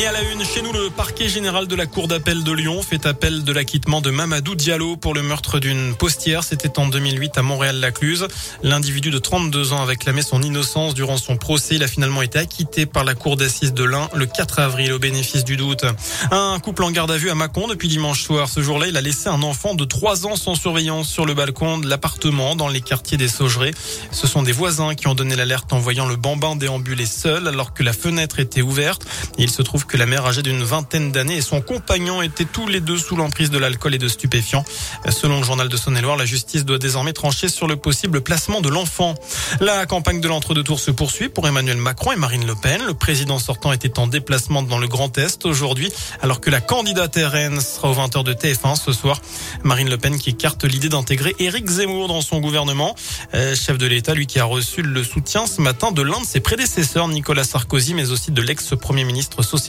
[0.00, 2.82] Et à la une, chez nous, le parquet général de la Cour d'appel de Lyon
[2.82, 6.44] fait appel de l'acquittement de Mamadou Diallo pour le meurtre d'une postière.
[6.44, 8.28] C'était en 2008 à Montréal-Lacluse.
[8.62, 11.74] L'individu de 32 ans avait clamé son innocence durant son procès.
[11.74, 15.00] Il a finalement été acquitté par la Cour d'assises de l'Ain le 4 avril au
[15.00, 15.84] bénéfice du doute.
[16.30, 18.48] Un couple en garde à vue à Mâcon depuis dimanche soir.
[18.48, 21.78] Ce jour-là, il a laissé un enfant de 3 ans sans surveillance sur le balcon
[21.78, 23.74] de l'appartement dans les quartiers des Saugerets.
[24.12, 27.74] Ce sont des voisins qui ont donné l'alerte en voyant le bambin déambuler seul alors
[27.74, 29.04] que la fenêtre était ouverte.
[29.38, 32.68] Il se trouve que la mère âgée d'une vingtaine d'années et son compagnon étaient tous
[32.68, 34.64] les deux sous l'emprise de l'alcool et de stupéfiants.
[35.08, 38.68] Selon le journal de Saône-et-Loire, la justice doit désormais trancher sur le possible placement de
[38.68, 39.14] l'enfant.
[39.60, 42.82] La campagne de l'entre-deux tours se poursuit pour Emmanuel Macron et Marine Le Pen.
[42.86, 47.16] Le président sortant était en déplacement dans le Grand Est aujourd'hui, alors que la candidate
[47.16, 49.20] RN sera au 20h de TF1 ce soir.
[49.64, 52.94] Marine Le Pen qui écarte l'idée d'intégrer Éric Zemmour dans son gouvernement.
[53.34, 56.26] Euh, chef de l'État, lui qui a reçu le soutien ce matin de l'un de
[56.26, 59.67] ses prédécesseurs, Nicolas Sarkozy, mais aussi de l'ex-premier ministre socialiste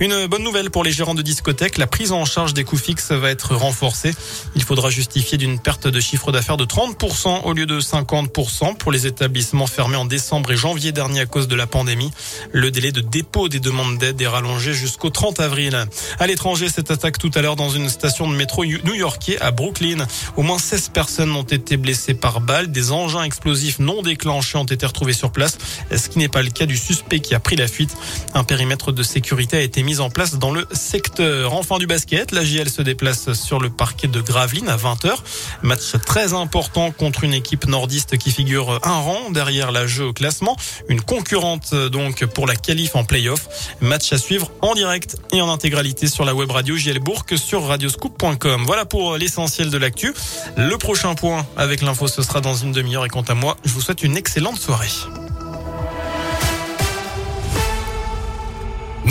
[0.00, 3.12] Une bonne nouvelle pour les gérants de discothèques, la prise en charge des coûts fixes
[3.12, 4.14] va être renforcée.
[4.54, 8.92] Il faudra justifier d'une perte de chiffre d'affaires de 30% au lieu de 50% pour
[8.92, 12.10] les établissements fermés en décembre et janvier dernier à cause de la pandémie.
[12.52, 15.86] Le délai de dépôt des demandes d'aide est rallongé jusqu'au 30 avril.
[16.18, 20.06] À l'étranger, cette attaque tout à l'heure dans une station de métro new-yorkais à Brooklyn.
[20.36, 22.70] Au moins 16 personnes ont été blessées par balles.
[22.70, 25.58] Des engins explosifs non déclenchés ont été retrouvés sur place,
[25.94, 27.94] ce qui n'est pas le cas du suspect qui a pris la fuite.
[28.34, 31.54] Un périmètre de sécurité a été mis en place dans le secteur.
[31.54, 35.14] Enfin du basket, la JL se déplace sur le parquet de Gravelines à 20h.
[35.62, 40.12] Match très important contre une équipe nordiste qui figure un rang derrière la jeu au
[40.12, 40.56] classement.
[40.88, 43.48] Une concurrente donc pour la qualif en playoff.
[43.80, 47.66] Match à suivre en direct et en intégralité sur la web radio JL Bourg sur
[47.66, 48.64] radioscoop.com.
[48.66, 50.14] Voilà pour l'essentiel de l'actu.
[50.56, 53.72] Le prochain point avec l'info ce sera dans une demi-heure et quant à moi, je
[53.72, 54.88] vous souhaite une excellente soirée.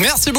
[0.00, 0.38] Merci beaucoup.